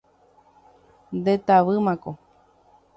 Ndetavýmako. 1.19 2.11